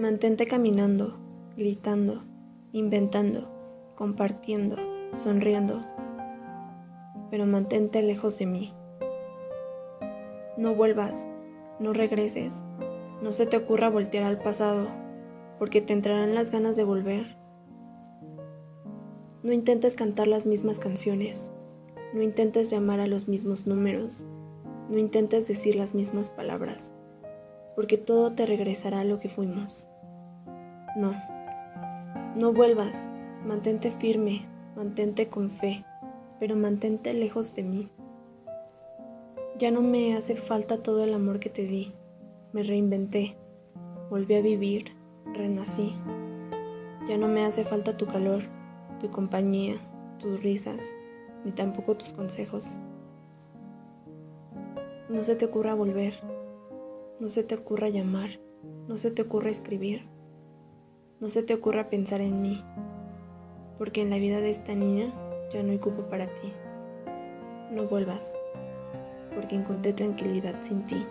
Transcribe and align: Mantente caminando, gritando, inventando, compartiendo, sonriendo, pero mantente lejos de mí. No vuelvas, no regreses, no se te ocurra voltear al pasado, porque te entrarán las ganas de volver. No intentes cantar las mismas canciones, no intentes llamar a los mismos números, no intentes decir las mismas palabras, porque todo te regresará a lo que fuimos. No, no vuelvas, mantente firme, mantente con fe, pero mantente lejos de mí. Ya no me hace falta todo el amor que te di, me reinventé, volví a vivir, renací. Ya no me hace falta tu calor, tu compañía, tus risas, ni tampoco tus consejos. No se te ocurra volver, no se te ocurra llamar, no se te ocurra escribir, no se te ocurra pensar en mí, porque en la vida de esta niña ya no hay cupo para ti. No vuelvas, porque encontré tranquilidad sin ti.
Mantente 0.00 0.46
caminando, 0.46 1.18
gritando, 1.58 2.22
inventando, 2.72 3.50
compartiendo, 3.96 4.76
sonriendo, 5.12 5.84
pero 7.30 7.44
mantente 7.44 8.02
lejos 8.02 8.38
de 8.38 8.46
mí. 8.46 8.72
No 10.56 10.74
vuelvas, 10.74 11.26
no 11.80 11.92
regreses, 11.92 12.62
no 13.20 13.32
se 13.32 13.44
te 13.44 13.58
ocurra 13.58 13.90
voltear 13.90 14.24
al 14.24 14.38
pasado, 14.38 14.88
porque 15.58 15.82
te 15.82 15.92
entrarán 15.92 16.34
las 16.34 16.50
ganas 16.50 16.76
de 16.76 16.84
volver. 16.84 17.36
No 19.42 19.52
intentes 19.52 19.96
cantar 19.96 20.28
las 20.28 20.46
mismas 20.46 20.78
canciones, 20.78 21.50
no 22.14 22.22
intentes 22.22 22.70
llamar 22.70 23.00
a 23.00 23.06
los 23.06 23.28
mismos 23.28 23.66
números, 23.66 24.24
no 24.88 24.96
intentes 24.96 25.46
decir 25.46 25.76
las 25.76 25.94
mismas 25.94 26.30
palabras, 26.30 26.90
porque 27.74 27.98
todo 27.98 28.32
te 28.32 28.46
regresará 28.46 29.00
a 29.00 29.04
lo 29.04 29.20
que 29.20 29.28
fuimos. 29.28 29.86
No, 30.96 31.14
no 32.36 32.52
vuelvas, 32.52 33.08
mantente 33.44 33.90
firme, 33.90 34.46
mantente 34.76 35.28
con 35.28 35.50
fe, 35.50 35.84
pero 36.38 36.56
mantente 36.56 37.12
lejos 37.12 37.54
de 37.54 37.62
mí. 37.64 37.90
Ya 39.58 39.70
no 39.70 39.82
me 39.82 40.16
hace 40.16 40.36
falta 40.36 40.82
todo 40.82 41.04
el 41.04 41.12
amor 41.12 41.38
que 41.38 41.50
te 41.50 41.64
di, 41.64 41.92
me 42.52 42.62
reinventé, 42.62 43.36
volví 44.08 44.34
a 44.34 44.42
vivir, 44.42 44.96
renací. 45.34 45.94
Ya 47.08 47.18
no 47.18 47.28
me 47.28 47.44
hace 47.44 47.64
falta 47.64 47.96
tu 47.96 48.06
calor, 48.06 48.42
tu 49.00 49.10
compañía, 49.10 49.76
tus 50.18 50.42
risas, 50.42 50.92
ni 51.44 51.52
tampoco 51.52 51.96
tus 51.96 52.12
consejos. 52.12 52.78
No 55.08 55.24
se 55.24 55.36
te 55.36 55.44
ocurra 55.44 55.74
volver, 55.74 56.14
no 57.20 57.28
se 57.28 57.44
te 57.44 57.54
ocurra 57.54 57.90
llamar, 57.90 58.40
no 58.88 58.96
se 58.96 59.10
te 59.10 59.20
ocurra 59.20 59.50
escribir, 59.50 60.08
no 61.20 61.28
se 61.28 61.42
te 61.42 61.52
ocurra 61.52 61.90
pensar 61.90 62.22
en 62.22 62.40
mí, 62.40 62.64
porque 63.76 64.00
en 64.00 64.08
la 64.08 64.16
vida 64.16 64.40
de 64.40 64.48
esta 64.48 64.74
niña 64.74 65.12
ya 65.52 65.62
no 65.62 65.70
hay 65.70 65.78
cupo 65.78 66.08
para 66.08 66.26
ti. 66.34 66.50
No 67.70 67.86
vuelvas, 67.86 68.32
porque 69.34 69.54
encontré 69.54 69.92
tranquilidad 69.92 70.62
sin 70.62 70.86
ti. 70.86 71.06